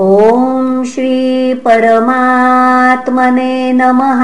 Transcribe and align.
ॐ 0.00 0.84
श्रीपरमात्मने 0.84 3.72
नमः। 3.72 4.20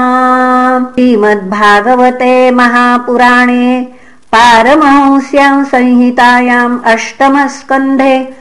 श्रीमद्भागवते 0.93 2.51
महापुराणे 2.51 3.87
पारमहंस्यां 4.33 5.63
संहितायाम् 5.63 6.79
अष्टमस्कन्धे 6.93 8.33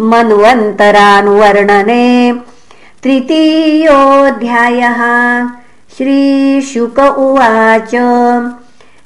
मन्वन्तरानुवर्णने 0.00 2.06
तृतीयोऽध्यायः। 3.04 5.00
श्रीशुक 5.96 6.98
उवाच। 6.98 7.94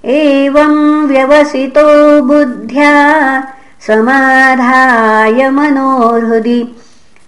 एवं 0.05 0.75
व्यवसितो 1.07 1.86
बुद्ध्या 2.23 2.93
समाधाय 3.86 5.50
मनोहृदि 5.50 6.75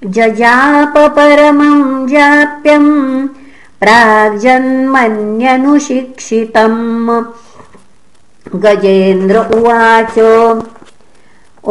जजाप 0.04 0.94
परमं 1.16 2.06
जाप्यम् 2.08 3.26
प्राग्जन्मन्यनुशिक्षितम्। 3.80 6.78
गजेन्द्र 8.62 9.36
उवाच 9.56 10.16
ॐ 11.68 11.70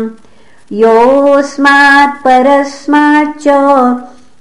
योऽस्मात्परस्माच्च 0.82 3.46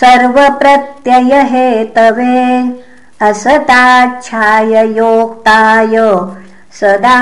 सर्वप्रत्ययहेतवे 0.00 2.40
असताच्छाययोक्ताय 3.28 5.96
सदा 6.80 7.18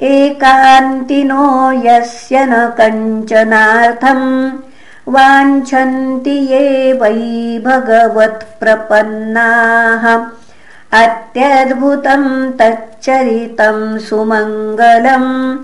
एकान्तिनो 0.00 1.72
यस्य 1.72 2.46
न 2.46 2.74
कञ्चनार्थम् 2.80 4.52
वाञ्छन्ति 5.08 6.30
ये 6.30 6.92
वै 6.92 7.62
भगवत्प्रपन्नाः। 7.66 10.22
अत्यद्भुतं 11.02 12.52
तच्चरितं 12.52 13.98
सुमङ्गलम् 13.98 15.58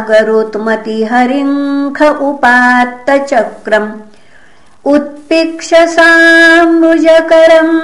गरुत्मतिहरिङ्ख 0.10 2.02
उपात्तचक्रम्। 2.22 3.92
उत्पिक्ष 4.86 5.74
सामृजकरम् 5.74 7.76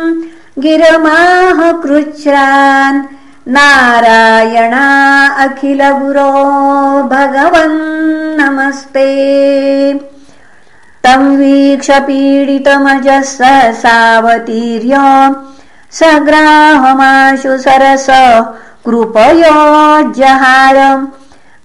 गिरमाह 0.62 1.72
कृच्छ्रान् 1.81 3.01
नारायणा 3.48 4.88
अखिलगुरो 5.43 6.31
भगवन् 7.13 7.77
नमस्ते। 8.39 9.10
तं 11.03 11.36
वीक्ष 11.38 11.91
पीडितमजः 11.91 13.22
सावतीर्य 13.81 14.95
सग्राहमाशु 15.91 17.57
सरस 17.57 18.07
कृपयोज्जहार 18.86 20.77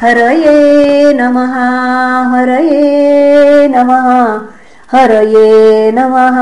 हरये 0.00 1.12
नमः 1.12 1.54
हरये 2.32 3.68
नमः 3.68 4.08
हरये 4.92 5.90
नमः 5.94 6.38